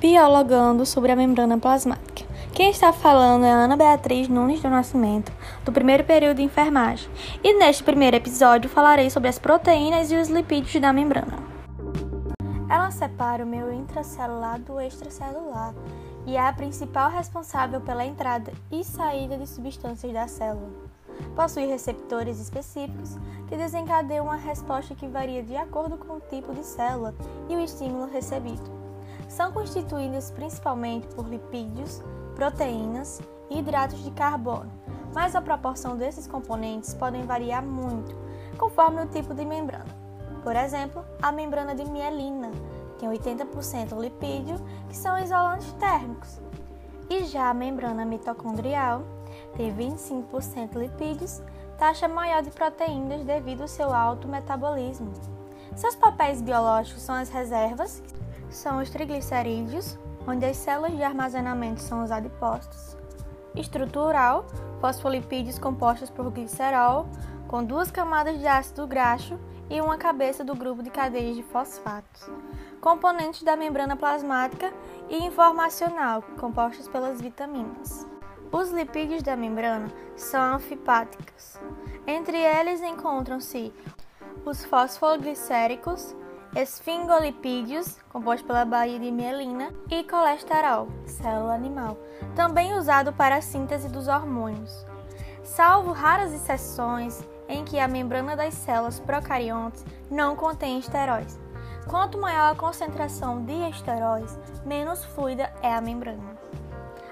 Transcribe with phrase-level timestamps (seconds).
[0.00, 2.28] dialogando sobre a membrana plasmática.
[2.52, 5.32] Quem está falando é Ana Beatriz Nunes do Nascimento,
[5.64, 7.08] do primeiro período de enfermagem,
[7.42, 11.38] e neste primeiro episódio falarei sobre as proteínas e os lipídios da membrana.
[12.70, 15.74] Ela separa o meio intracelular do extracelular
[16.26, 20.68] e é a principal responsável pela entrada e saída de substâncias da célula.
[21.34, 23.16] Possui receptores específicos
[23.48, 27.14] que desencadeiam uma resposta que varia de acordo com o tipo de célula
[27.48, 28.77] e o estímulo recebido.
[29.28, 32.02] São constituídas principalmente por lipídios,
[32.34, 33.20] proteínas
[33.50, 34.72] e hidratos de carbono,
[35.14, 38.16] mas a proporção desses componentes podem variar muito
[38.58, 39.96] conforme o tipo de membrana.
[40.42, 42.50] Por exemplo, a membrana de mielina
[42.98, 44.56] tem 80% lipídio,
[44.88, 46.40] que são isolantes térmicos,
[47.08, 49.02] e já a membrana mitocondrial
[49.56, 51.40] tem 25% lipídios,
[51.78, 55.12] taxa maior de proteínas devido ao seu alto metabolismo.
[55.76, 58.02] Seus papéis biológicos são as reservas,
[58.50, 62.96] são os triglicerídeos, onde as células de armazenamento são os adipócitos.
[63.54, 64.46] Estrutural,
[64.80, 67.08] fosfolipídios compostos por glicerol,
[67.46, 69.38] com duas camadas de ácido graxo
[69.70, 72.30] e uma cabeça do grupo de cadeias de fosfatos.
[72.80, 74.72] Componentes da membrana plasmática
[75.08, 78.06] e informacional, compostos pelas vitaminas.
[78.50, 81.58] Os lipídios da membrana são anfipáticos.
[82.06, 83.72] Entre eles encontram-se
[84.44, 86.16] os fosfoglicéricos,
[86.58, 91.96] esfingolipídios, compostos pela baía de mielina, e colesterol, célula animal,
[92.34, 94.84] também usado para a síntese dos hormônios.
[95.44, 101.38] Salvo raras exceções em que a membrana das células procariontes não contém esteróis.
[101.86, 104.36] Quanto maior a concentração de esteróis,
[104.66, 106.36] menos fluida é a membrana.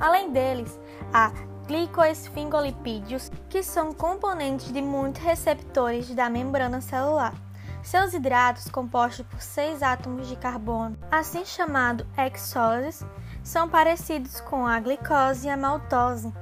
[0.00, 0.78] Além deles,
[1.12, 1.32] há
[1.68, 7.34] glicoesfingolipídios, que são componentes de muitos receptores da membrana celular.
[7.82, 13.04] Seus hidratos, compostos por seis átomos de carbono, assim chamado hexoses,
[13.42, 16.32] são parecidos com a glicose e a maltose.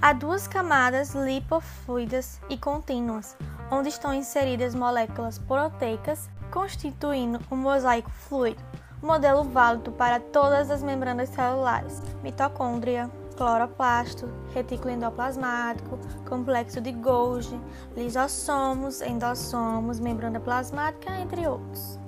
[0.00, 3.36] Há duas camadas lipofluidas e contínuas,
[3.70, 8.62] onde estão inseridas moléculas proteicas, constituindo um mosaico fluido,
[9.00, 15.98] modelo válido para todas as membranas celulares: mitocôndria, cloroplasto, retículo endoplasmático,
[16.28, 17.60] complexo de Golgi,
[17.96, 21.98] lisossomos, endossomos, membrana plasmática, entre outros.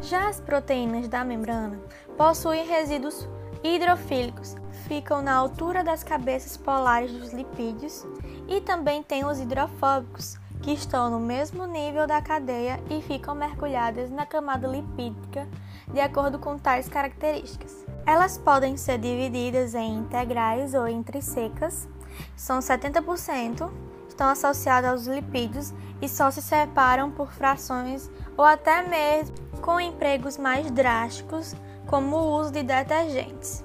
[0.00, 1.78] Já as proteínas da membrana
[2.16, 3.28] possuem resíduos
[3.62, 4.54] hidrofílicos,
[4.86, 8.06] ficam na altura das cabeças polares dos lipídios
[8.46, 14.10] e também tem os hidrofóbicos, que estão no mesmo nível da cadeia e ficam mergulhadas
[14.10, 15.46] na camada lipídica
[15.92, 17.87] de acordo com tais características.
[18.08, 21.86] Elas podem ser divididas em integrais ou intrinsecas,
[22.34, 23.70] são 70%,
[24.08, 30.38] estão associadas aos lipídios e só se separam por frações ou até mesmo com empregos
[30.38, 31.54] mais drásticos,
[31.86, 33.62] como o uso de detergentes.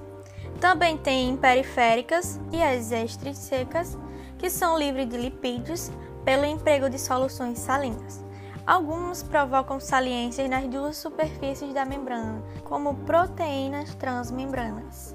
[0.60, 3.96] Também tem periféricas e as extrinsecas,
[4.38, 5.90] que são livres de lipídios
[6.22, 8.23] pelo emprego de soluções salinas.
[8.66, 15.14] Alguns provocam saliências nas duas superfícies da membrana, como proteínas transmembranas.